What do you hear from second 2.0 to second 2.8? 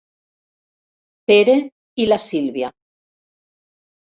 i la Sílvia.